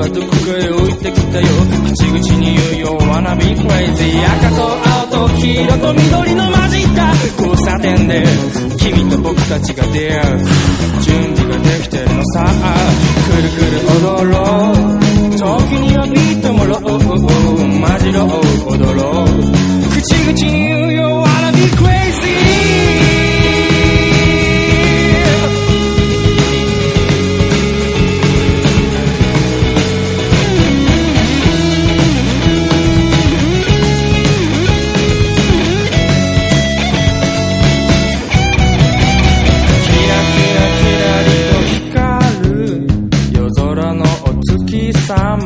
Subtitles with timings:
[0.00, 1.46] はどこかへ置いてきたよ。
[1.92, 4.64] 口々に言うよ wanna be crazy 赤と
[5.12, 8.24] 青と黄色と緑の混じった交差点で。
[8.78, 10.38] 君と僕たちが出会う。
[11.02, 12.48] 準備ができてるのさ。
[13.28, 15.36] くるくる踊ろう。
[15.36, 15.44] 時
[15.84, 16.80] にはビートもろう。
[17.78, 19.26] マじロー踊ろう。
[20.00, 21.29] 口々に言うよ。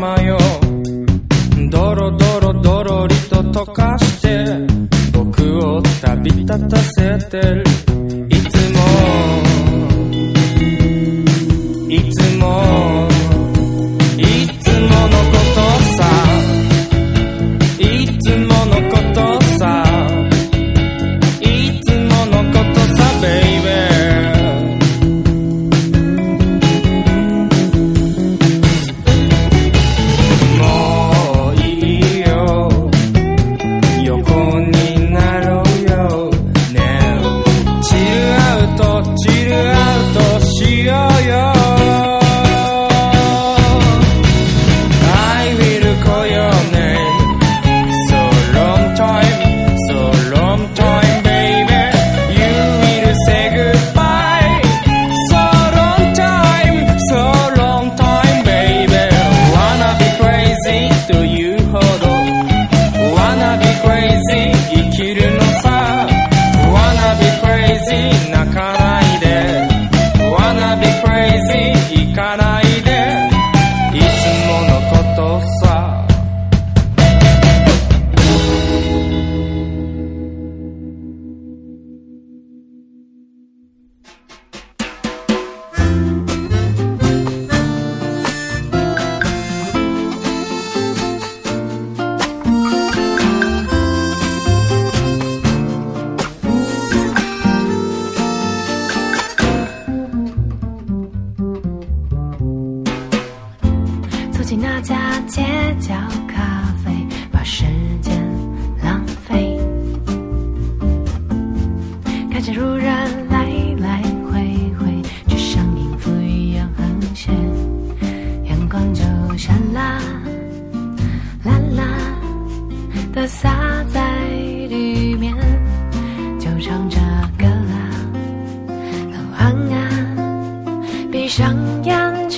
[0.04, 0.43] my own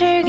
[0.00, 0.25] your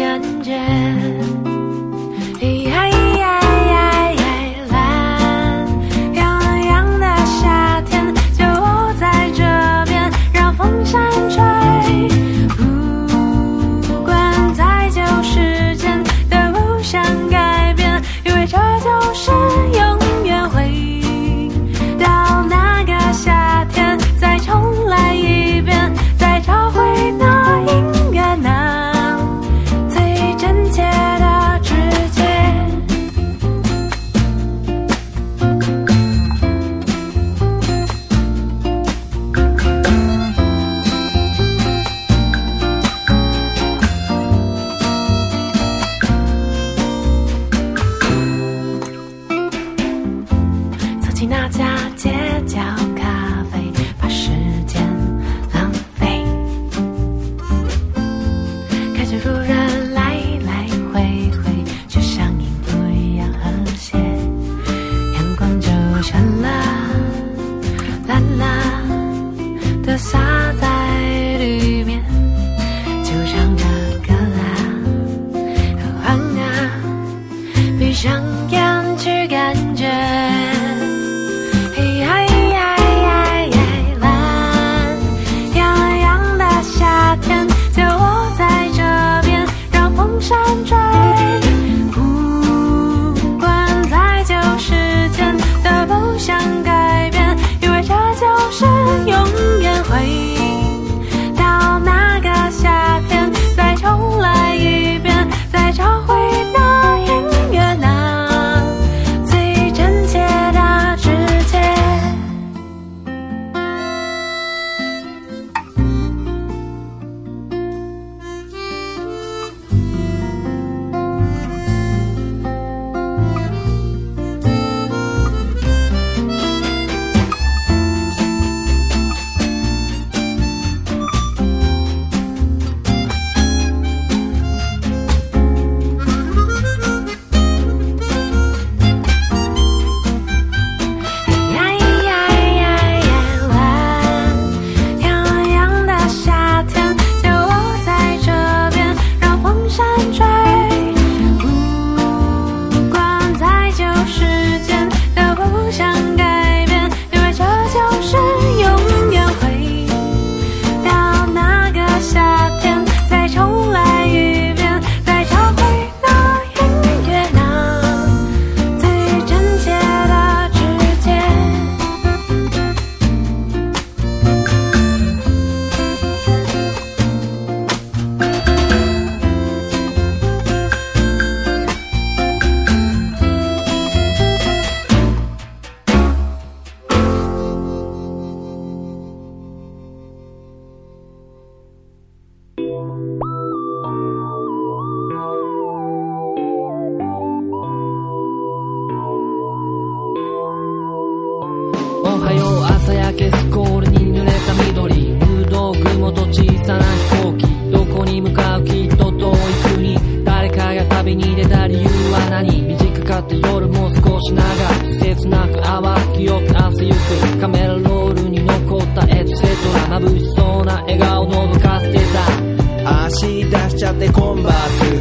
[223.88, 224.97] ちゃってコンバース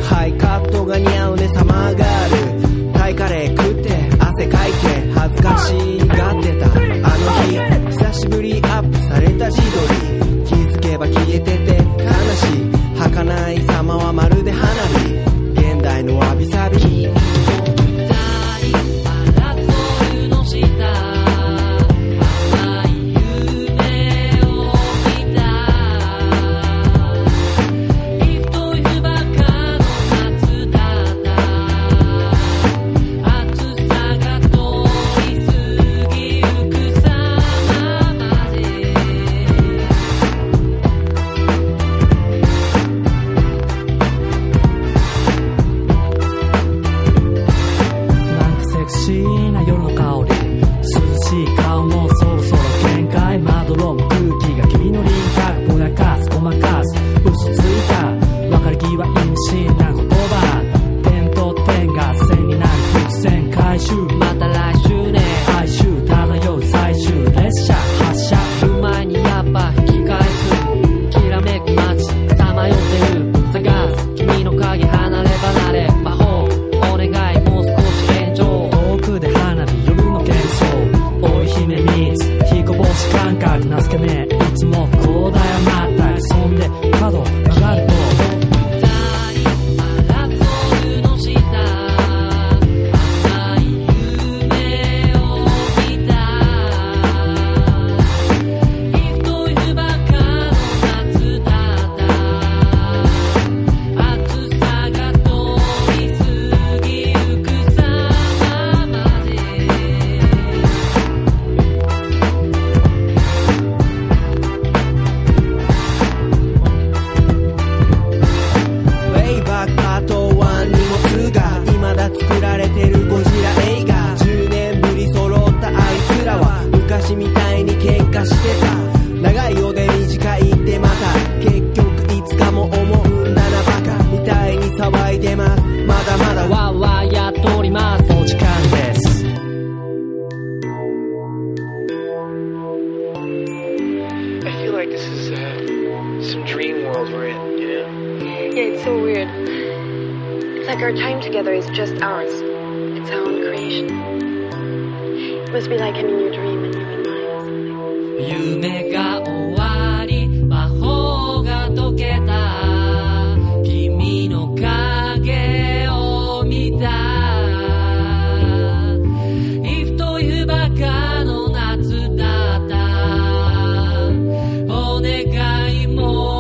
[176.08, 176.35] Oh.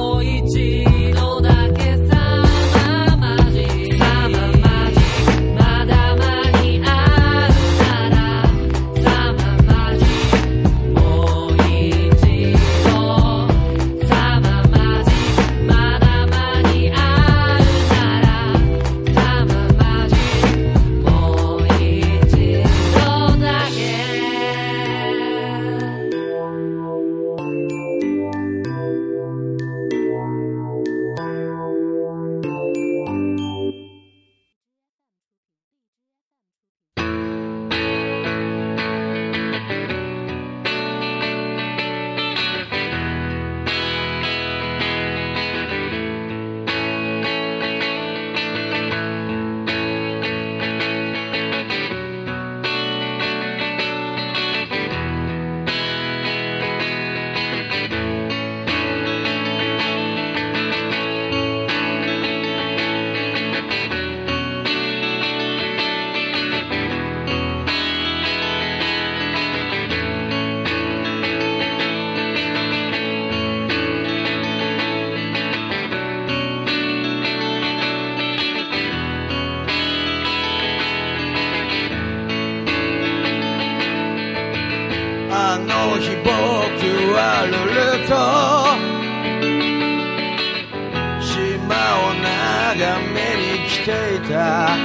[93.86, 94.76] ていた。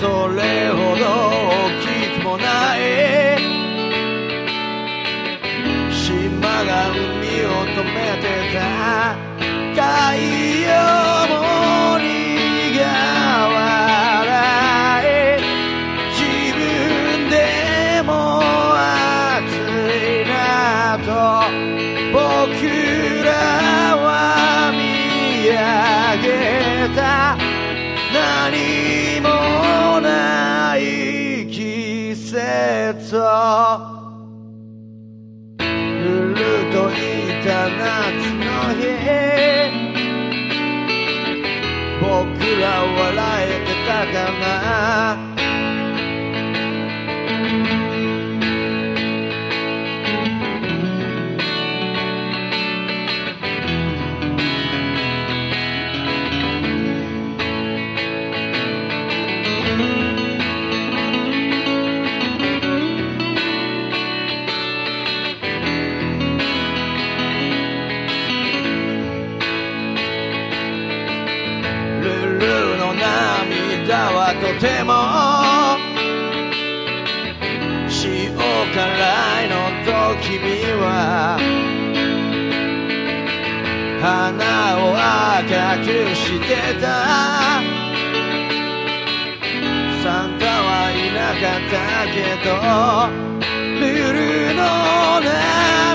[0.00, 1.04] それほど
[1.46, 1.86] 大き
[2.18, 2.44] くもな
[2.76, 2.78] い。
[5.92, 6.96] 島が海
[7.44, 8.58] を止めてた。
[9.72, 9.80] 太
[10.66, 11.07] 陽。
[37.48, 37.80] た夏
[38.34, 38.82] の日。
[41.98, 42.06] 僕
[42.60, 45.27] ら笑えてたかな。
[80.22, 80.34] 君
[80.80, 81.38] は
[84.00, 84.94] 花を
[85.38, 86.86] 赤くしてた。
[90.02, 91.76] サンタはいなかった
[92.14, 92.48] けど
[93.80, 94.12] ルー
[94.48, 94.62] ルの
[95.20, 95.26] な
[95.84, 95.87] い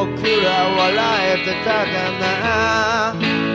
[0.00, 0.96] 僕ら笑
[1.30, 3.49] えてたかな。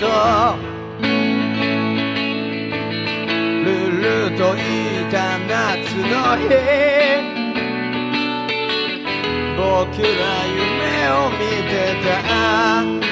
[0.00, 0.06] と
[3.64, 3.68] ル
[4.00, 4.58] ルとい
[5.10, 5.52] た夏
[5.94, 6.48] の日。
[9.58, 10.64] 僕ら夢
[11.10, 11.38] を見
[11.68, 13.09] てた。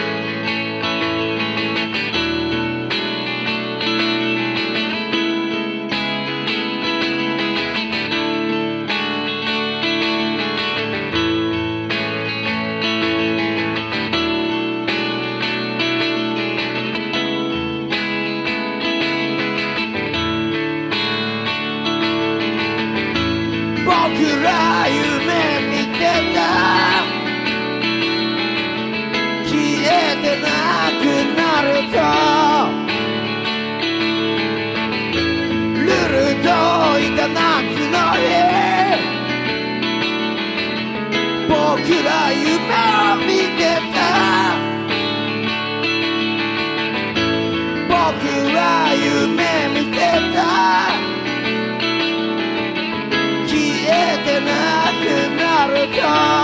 [55.86, 56.38] く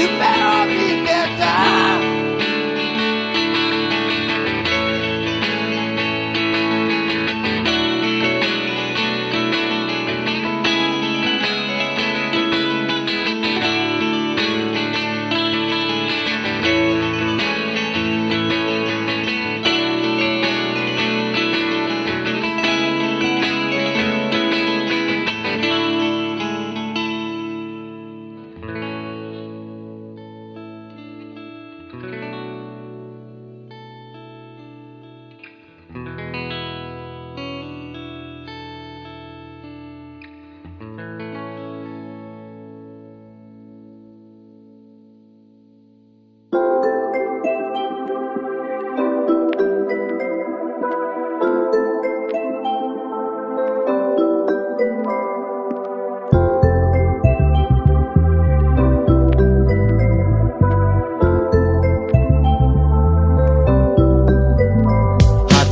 [0.00, 0.47] 僕ら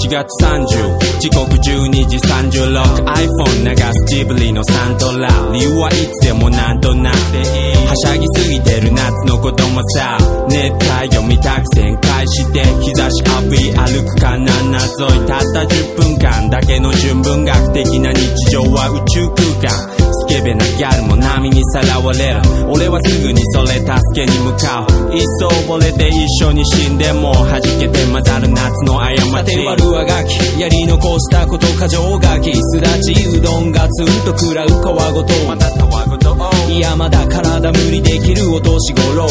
[0.07, 5.29] 1月30時刻12時 36iPhone 流すジブリのサントラ。
[5.53, 7.39] 理由はいつでもなんとなくて。
[7.39, 7.45] いい
[7.89, 10.17] はしゃぎすぎてる夏の子供さ。
[10.49, 12.63] 熱帯読みたく旋回して。
[12.85, 14.63] 日差し浴び歩くかな。
[14.63, 16.51] んなぞいたった10分間。
[16.51, 19.96] だけの純文学的な日常は宇宙空間。
[20.27, 22.43] スケベなギャルも波にさらわれる。
[22.69, 25.15] 俺はすぐにそれ助けに向かう。
[25.15, 35.33] いっそ溺れて一緒に死んでも弾けて混ざる夏の過さちて割るはがきやり残したこと過剰書きすだちうどんがツンと食らう皮ごと。
[35.47, 36.37] またたわごと。
[36.69, 39.29] いやまだ体無理できるお年頃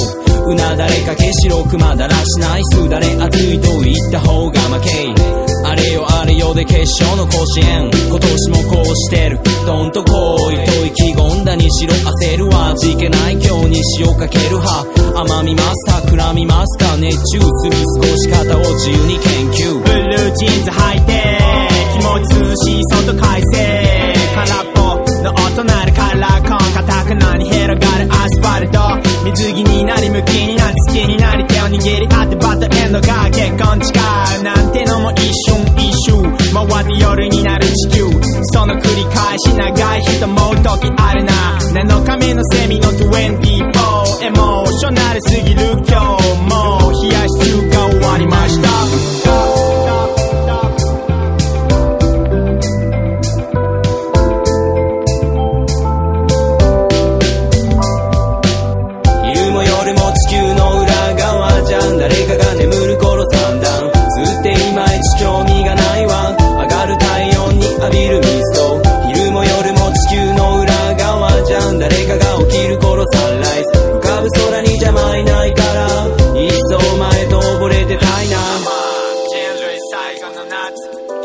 [0.47, 2.63] うなだれかけ白くまだらしない。
[2.71, 7.89] すだれ熱いと言った方が負けあれよあれよで決勝の甲子園。
[8.07, 9.39] 今年もこうしてる。
[9.65, 14.27] どんとこいと意気込んだにしろ焦るは味気ない今日に塩か。
[14.27, 14.85] ける派。
[15.19, 17.71] 甘みマスター膨らみますか熱中する。
[17.81, 19.79] 過ごし方を自由に研究。
[19.81, 21.55] ブルージーンズ履いて
[21.93, 24.81] 気持ち涼しい外快晴空っぽ
[25.23, 28.07] の音鳴るカラーコン硬くなに広がる
[29.33, 36.37] 水着になり向きになり好きになり手を握り合ってバタエンドが結婚誓うなんてのも一瞬一瞬。
[36.53, 38.05] 回って夜になる地球
[38.53, 41.33] その繰り返し長い人もう時あるな。
[41.73, 46.24] 7日目のセミの24エモーショナルすぎる今日。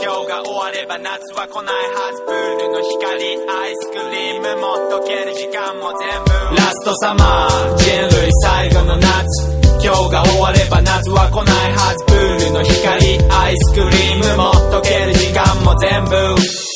[0.02, 6.56] 今日が終われば夏は来ないはずプールの光アイスクリームも溶ける時間も全部。
[6.56, 9.60] ラストサマー人類最後の夏。
[9.84, 16.69] 今日が終われば夏は来ないはずプールの光アイスクリームも溶ける時間も全部。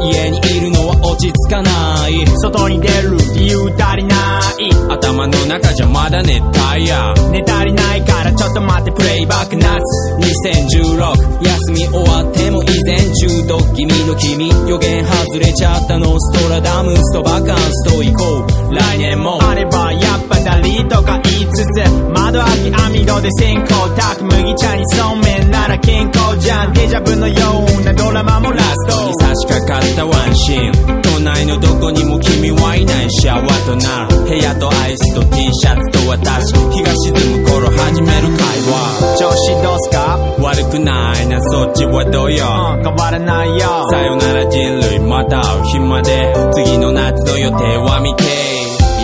[0.00, 2.26] 家にいるのは落ち着かない。
[2.42, 4.70] 外に出る理由足りない。
[4.88, 9.80] 頭の中じゃまだ熱帯夜寝足りないからちょっと待ってプレイバック夏
[10.20, 14.48] 2016休み終わっても依然中毒気味の君。
[14.68, 18.74] 予言外れちゃったのストラダムスとバカンスと行こう。
[18.74, 19.38] 来年も。
[19.42, 27.34] あればやっぱダリとか言いつつ窓開き網戸で線香炊く麦茶にそうめんなら健康じゃんデジャブのよ
[27.80, 39.16] うなドラマもラストに差し掛かったワンシーン都内のどこにも君はいないシャワーとなる部屋とアイスと T シャツと私日が沈む頃始める会話。
[39.16, 40.18] 調子どうすか？
[40.42, 42.44] 悪くないなそっちはどうよ
[42.78, 43.88] うん変わらないよ。
[43.90, 46.34] さよなら人類また会う日まで。
[46.52, 48.24] 次の夏の予定は未定。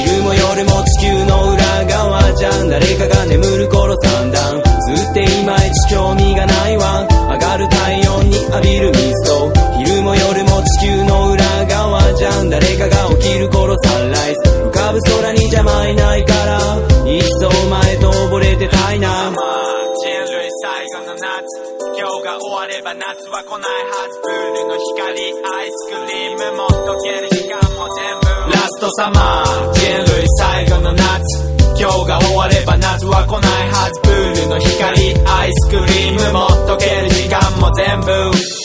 [0.03, 2.00] 昼も夜も地球の裏側。
[2.35, 2.69] じゃん。
[2.69, 4.63] 誰かが眠る頃三段。
[4.97, 7.07] ずっていまいち興味がないわ。
[7.31, 12.51] 上がる体温に浴びるミスト昼も夜も地球の裏側じゃん。
[12.51, 14.41] 誰かが起きる頃サンライズ。
[14.67, 16.59] 浮かぶ空に邪魔いないから。
[17.07, 19.31] 一層前と溺れてたいな。
[19.31, 21.25] 人類最後の夏。
[21.99, 24.21] 今日が終われば夏は来ないはず。
[24.21, 28.53] プールの光アイスクリームも溶ける時間も全部。
[28.53, 29.73] ラストサマー。
[29.73, 31.50] 人類最後の夏
[31.81, 34.01] 今日が終われば夏は来ないはず。
[34.03, 38.60] プールの光アイスクリームも溶ける時間も全部